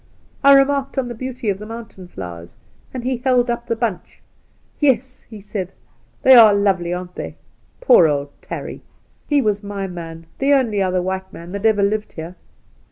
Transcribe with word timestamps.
I 0.43 0.53
remarked 0.53 0.97
on 0.97 1.07
the 1.09 1.13
beauty 1.13 1.47
of 1.51 1.59
the 1.59 1.67
mountain 1.67 2.07
flowers, 2.07 2.55
and 2.91 3.03
he 3.03 3.17
held 3.17 3.51
up 3.51 3.67
the 3.67 3.75
bunch. 3.75 4.19
•'"Yes,"' 4.81 5.21
he 5.29 5.39
said," 5.39 5.73
they 6.23 6.33
are 6.33 6.55
lovely, 6.55 6.91
aren't 6.91 7.13
they? 7.13 7.35
Poor 7.81 8.07
old 8.07 8.29
Tarry! 8.41 8.81
He 9.27 9.43
was 9.43 9.61
my 9.61 9.85
man— 9.85 10.25
the 10.39 10.53
only 10.53 10.81
other 10.81 11.03
white 11.03 11.31
man 11.31 11.51
that 11.51 11.67
ever 11.67 11.83
lived 11.83 12.13
here. 12.13 12.35